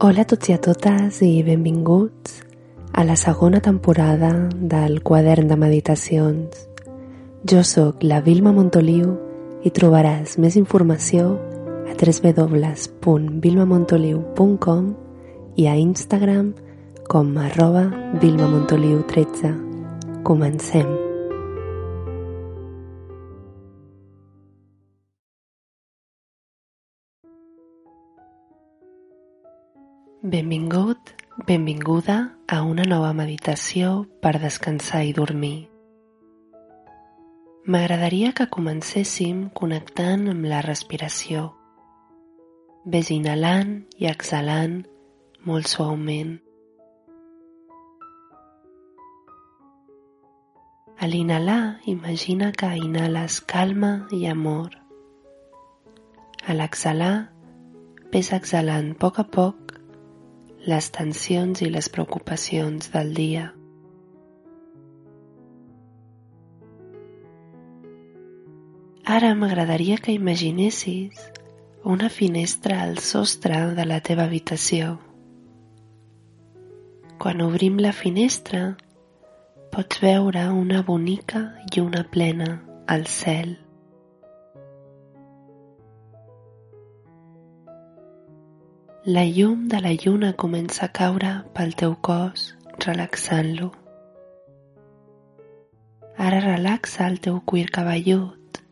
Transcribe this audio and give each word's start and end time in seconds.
Hola 0.00 0.22
a 0.22 0.24
tots 0.26 0.48
i 0.50 0.52
a 0.52 0.58
totes 0.58 1.20
i 1.22 1.44
benvinguts 1.46 2.42
a 2.98 3.04
la 3.06 3.14
segona 3.14 3.60
temporada 3.62 4.50
del 4.50 5.06
quadern 5.06 5.46
de 5.46 5.54
meditacions. 5.54 6.50
Jo 7.46 7.62
sóc 7.62 8.02
la 8.02 8.18
Vilma 8.20 8.50
Montoliu 8.50 9.14
i 9.62 9.70
trobaràs 9.70 10.34
més 10.42 10.58
informació 10.58 11.38
a 11.86 11.94
www.vilmamontoliu.com 11.94 14.82
i 15.54 15.70
a 15.70 15.78
Instagram 15.78 16.58
com 17.06 17.38
arroba 17.38 17.86
vilmamontoliu13. 18.18 19.54
Comencem. 20.26 21.03
Benvingut, 30.24 31.10
benvinguda 31.44 32.14
a 32.48 32.62
una 32.64 32.86
nova 32.88 33.10
meditació 33.12 34.06
per 34.24 34.38
descansar 34.40 35.02
i 35.04 35.10
dormir. 35.12 35.68
M'agradaria 37.68 38.30
que 38.32 38.46
comencéssim 38.54 39.42
connectant 39.60 40.22
amb 40.32 40.46
la 40.48 40.62
respiració. 40.64 41.42
Ves 42.94 43.10
inhalant 43.12 43.74
i 44.00 44.08
exhalant 44.08 44.78
molt 45.44 45.68
suaument. 45.68 46.38
A 50.96 51.10
l'inhalar, 51.12 51.82
imagina 51.84 52.48
que 52.56 52.70
inhales 52.80 53.42
calma 53.44 53.92
i 54.08 54.24
amor. 54.32 54.72
A 56.48 56.56
l'exhalar, 56.56 57.28
ves 58.08 58.32
exhalant 58.32 58.94
a 58.96 58.98
poc 59.04 59.20
a 59.20 59.26
poc 59.28 59.63
les 60.66 60.86
tensions 60.90 61.60
i 61.60 61.68
les 61.68 61.90
preocupacions 61.92 62.88
del 62.92 63.12
dia. 63.16 63.50
Ara 69.04 69.34
m'agradaria 69.36 69.98
que 70.00 70.14
imaginessis 70.16 71.20
una 71.84 72.08
finestra 72.08 72.80
al 72.82 72.96
sostre 72.96 73.58
de 73.76 73.84
la 73.84 74.00
teva 74.00 74.24
habitació. 74.24 74.94
Quan 77.20 77.44
obrim 77.44 77.76
la 77.84 77.92
finestra, 77.92 78.62
pots 79.74 80.00
veure 80.00 80.46
una 80.48 80.80
bonica 80.80 81.44
i 81.76 81.84
una 81.84 82.06
plena 82.08 82.48
al 82.88 83.04
cel. 83.04 83.58
La 89.06 89.26
llum 89.26 89.68
de 89.68 89.82
la 89.82 89.90
lluna 89.92 90.30
comença 90.32 90.86
a 90.86 90.92
caure 90.96 91.30
pel 91.52 91.74
teu 91.76 91.92
cos, 92.00 92.46
relaxant-lo. 92.86 93.66
Ara 96.16 96.38
relaxa 96.40 97.04
el 97.12 97.18
teu 97.20 97.42
cuir 97.44 97.68
cabellut. 97.68 98.62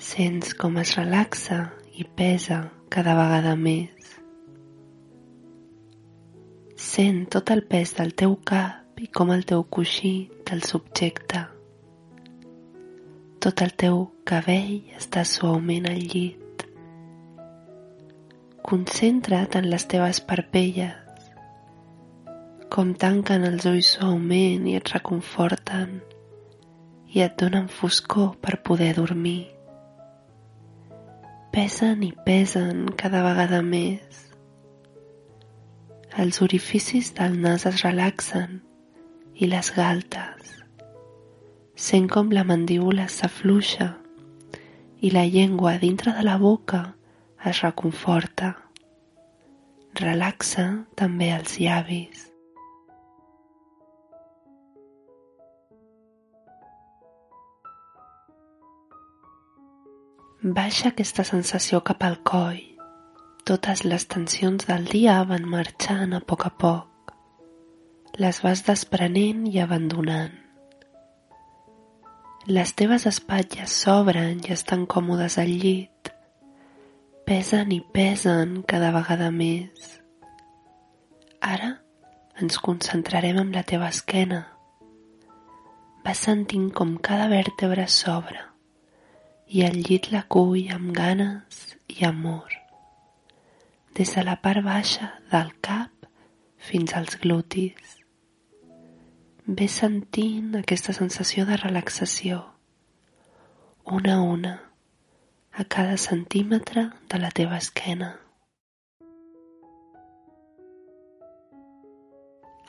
Sents 0.00 0.56
com 0.56 0.80
es 0.80 0.94
relaxa 0.96 1.60
i 1.92 2.08
pesa 2.08 2.62
cada 2.88 3.12
vegada 3.20 3.54
més. 3.60 4.16
Sent 6.88 7.26
tot 7.28 7.52
el 7.52 7.66
pes 7.68 7.92
del 8.00 8.16
teu 8.16 8.40
cap 8.40 9.04
i 9.04 9.12
com 9.12 9.36
el 9.36 9.44
teu 9.44 9.68
coixí 9.68 10.30
te'l 10.48 10.64
subjecta. 10.64 11.50
Tot 13.36 13.68
el 13.68 13.76
teu 13.84 14.06
cabell 14.24 14.78
està 14.96 15.28
suaument 15.28 15.92
al 15.92 16.06
llit. 16.08 16.49
Concentra't 18.70 19.56
en 19.58 19.64
les 19.66 19.82
teves 19.90 20.20
parpelles, 20.22 21.22
com 22.70 22.92
tanquen 22.94 23.42
els 23.48 23.64
ulls 23.66 23.88
suaument 23.96 24.68
i 24.70 24.76
et 24.78 24.92
reconforten 24.92 25.96
i 27.10 27.24
et 27.24 27.34
donen 27.42 27.66
foscor 27.66 28.28
per 28.38 28.60
poder 28.68 28.92
dormir. 29.00 29.48
Pesen 31.50 32.04
i 32.06 32.12
pesen 32.28 32.84
cada 33.02 33.24
vegada 33.26 33.58
més. 33.72 34.20
Els 36.26 36.38
orificis 36.46 37.10
del 37.18 37.40
nas 37.42 37.66
es 37.72 37.82
relaxen 37.82 38.60
i 39.34 39.50
les 39.50 39.72
galtes. 39.80 40.54
Sent 41.74 42.06
com 42.06 42.30
la 42.30 42.46
mandíbula 42.46 43.10
s'afluixa 43.10 43.90
i 45.02 45.10
la 45.10 45.26
llengua 45.26 45.74
dintre 45.82 46.14
de 46.14 46.22
la 46.30 46.38
boca 46.38 46.84
es 47.44 47.62
reconforta. 47.62 48.54
Relaxa 49.96 50.66
també 50.96 51.30
els 51.34 51.56
llavis. 51.58 52.26
Baixa 60.40 60.88
aquesta 60.88 61.24
sensació 61.24 61.80
cap 61.84 62.04
al 62.04 62.18
coll. 62.24 62.60
Totes 63.48 63.82
les 63.84 64.06
tensions 64.08 64.68
del 64.68 64.86
dia 64.88 65.18
van 65.28 65.44
marxant 65.48 66.14
a 66.16 66.20
poc 66.20 66.46
a 66.48 66.52
poc. 66.64 67.14
Les 68.20 68.40
vas 68.44 68.62
desprenent 68.64 69.46
i 69.48 69.60
abandonant. 69.60 70.36
Les 72.48 72.72
teves 72.72 73.04
espatlles 73.08 73.74
s'obren 73.82 74.40
i 74.46 74.52
estan 74.56 74.86
còmodes 74.88 75.36
al 75.40 75.52
llit 75.62 75.89
pesen 77.30 77.70
i 77.70 77.78
pesen 77.78 78.56
cada 78.66 78.88
vegada 78.90 79.28
més. 79.30 79.84
Ara 81.46 81.68
ens 82.42 82.56
concentrarem 82.58 83.36
en 83.38 83.52
la 83.54 83.60
teva 83.62 83.86
esquena. 83.94 84.40
Vas 86.02 86.22
sentint 86.26 86.72
com 86.74 86.96
cada 86.98 87.28
vèrtebra 87.30 87.84
s'obre 87.86 88.40
i 89.46 89.62
el 89.62 89.78
llit 89.86 90.08
la 90.10 90.24
cull 90.34 90.72
amb 90.74 90.90
ganes 90.96 91.60
i 91.94 92.02
amor. 92.08 92.50
Des 93.94 94.10
de 94.16 94.24
la 94.26 94.34
part 94.42 94.66
baixa 94.66 95.12
del 95.30 95.52
cap 95.62 96.08
fins 96.70 96.96
als 96.98 97.14
glutis. 97.22 97.94
Ves 99.46 99.78
sentint 99.84 100.58
aquesta 100.58 100.96
sensació 100.98 101.46
de 101.46 101.60
relaxació, 101.62 102.42
una 103.86 104.16
a 104.16 104.26
una 104.32 104.56
a 105.52 105.64
cada 105.64 105.96
centímetre 105.96 106.90
de 107.08 107.18
la 107.18 107.30
teva 107.30 107.56
esquena. 107.58 108.14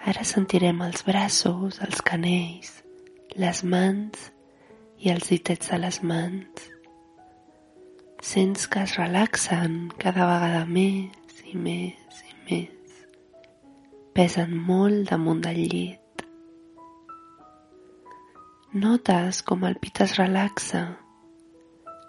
Ara 0.01 0.23
sentirem 0.25 0.81
els 0.81 1.03
braços, 1.05 1.77
els 1.85 2.01
canells, 2.01 2.71
les 3.37 3.61
mans 3.63 4.31
i 4.97 5.11
els 5.13 5.29
ditets 5.29 5.69
de 5.69 5.77
les 5.77 6.01
mans. 6.01 6.65
Sents 8.21 8.65
que 8.67 8.81
es 8.81 8.95
relaxen 8.97 9.77
cada 10.01 10.25
vegada 10.29 10.65
més 10.65 11.45
i 11.45 11.55
més 11.57 12.25
i 12.25 12.35
més. 12.49 12.97
Pesen 14.17 14.57
molt 14.57 15.13
damunt 15.13 15.45
del 15.45 15.61
llit. 15.69 16.25
Notes 18.73 19.45
com 19.45 19.69
el 19.69 19.77
pit 19.77 20.01
es 20.07 20.17
relaxa 20.17 20.83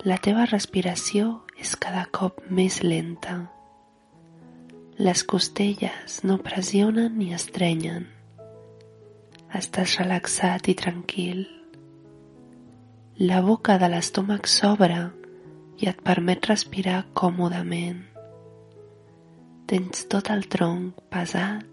la 0.02 0.16
teva 0.18 0.48
respiració 0.50 1.28
és 1.62 1.76
cada 1.78 2.02
cop 2.10 2.40
més 2.50 2.80
lenta. 2.82 3.36
Les 4.98 5.22
costelles 5.22 6.16
no 6.26 6.40
pressionen 6.42 7.14
ni 7.20 7.30
estrenyen. 7.36 8.08
Estàs 9.54 9.94
relaxat 10.00 10.66
i 10.72 10.74
tranquil. 10.74 11.44
La 13.22 13.38
boca 13.46 13.78
de 13.78 13.92
l'estómac 13.92 14.50
s'obre 14.50 15.04
i 15.78 15.86
et 15.92 16.02
permet 16.02 16.50
respirar 16.50 17.04
còmodament. 17.14 18.02
Tens 19.70 20.08
tot 20.10 20.32
el 20.34 20.48
tronc 20.50 20.98
pesat 21.14 21.71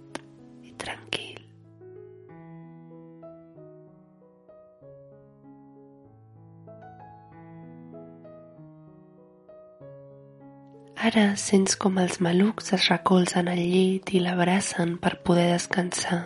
Ara 11.10 11.32
sents 11.42 11.74
com 11.82 11.96
els 11.98 12.20
malucs 12.22 12.68
es 12.76 12.84
recolzen 12.92 13.48
al 13.50 13.60
llit 13.72 14.12
i 14.14 14.20
l'abracen 14.22 14.92
per 15.02 15.16
poder 15.26 15.48
descansar. 15.56 16.20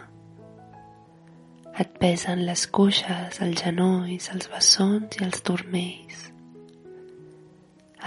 Et 1.80 1.94
pesen 2.01 2.41
les 2.44 2.65
cuixes, 2.68 3.38
els 3.45 3.62
genolls, 3.63 4.27
els 4.33 4.50
bessons 4.51 5.15
i 5.21 5.24
els 5.24 5.39
turmells. 5.47 6.25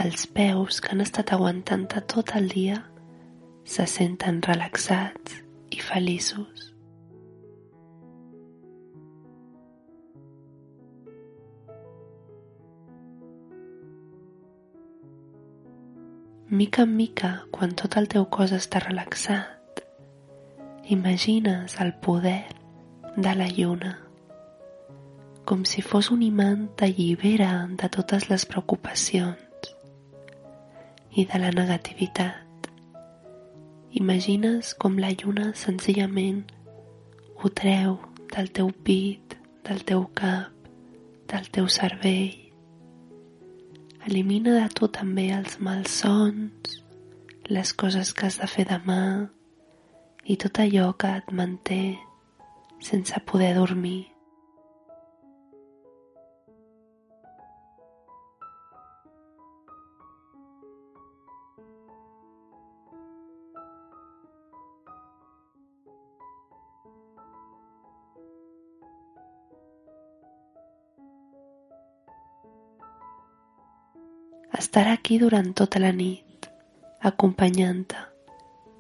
Els 0.04 0.26
peus 0.36 0.82
que 0.82 0.92
han 0.92 1.00
estat 1.06 1.32
aguantant 1.38 1.88
tot 2.12 2.34
el 2.36 2.50
dia 2.52 2.82
se 3.64 3.88
senten 3.96 4.42
relaxats 4.44 5.40
i 5.72 5.80
feliços. 5.80 6.75
Mica 16.48 16.82
en 16.82 16.94
mica, 16.94 17.42
quan 17.50 17.72
tot 17.74 17.96
el 17.98 18.04
teu 18.06 18.28
cos 18.30 18.52
està 18.54 18.78
relaxat, 18.78 19.80
imagines 20.94 21.74
el 21.82 21.90
poder 22.04 22.44
de 23.16 23.32
la 23.34 23.48
lluna, 23.50 23.96
com 25.42 25.64
si 25.66 25.82
fos 25.82 26.12
un 26.14 26.22
imant 26.22 26.68
t'allibera 26.78 27.50
de 27.82 27.90
totes 27.98 28.28
les 28.30 28.46
preocupacions 28.46 29.72
i 31.18 31.26
de 31.26 31.42
la 31.42 31.50
negativitat. 31.50 32.70
Imagines 33.98 34.70
com 34.78 35.02
la 35.02 35.10
lluna 35.18 35.50
senzillament 35.58 36.44
ho 37.42 37.50
treu 37.50 37.98
del 38.38 38.54
teu 38.54 38.70
pit, 38.70 39.34
del 39.66 39.82
teu 39.82 40.06
cap, 40.14 40.54
del 41.26 41.50
teu 41.50 41.66
cervell 41.66 42.45
Elimina 44.06 44.52
de 44.54 44.66
tu 44.70 44.86
també 44.94 45.24
els 45.34 45.56
malsons, 45.58 46.76
les 47.50 47.72
coses 47.74 48.12
que 48.14 48.28
has 48.28 48.36
de 48.38 48.46
fer 48.46 48.64
demà 48.68 49.00
i 50.30 50.36
tot 50.38 50.60
allò 50.62 50.92
que 50.94 51.10
et 51.20 51.32
manté 51.34 51.80
sense 52.88 53.18
poder 53.26 53.56
dormir. 53.56 54.15
Estarà 74.54 74.92
aquí 74.94 75.18
durant 75.18 75.50
tota 75.58 75.80
la 75.82 75.90
nit, 75.92 76.46
acompanyant-te 77.10 78.02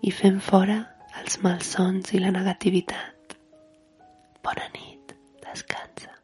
i 0.06 0.12
fent 0.14 0.38
fora 0.40 0.78
els 1.20 1.40
malsons 1.42 2.14
i 2.14 2.22
la 2.22 2.30
negativitat. 2.30 3.36
Bona 4.46 4.68
nit, 4.76 5.16
descansa. 5.42 6.15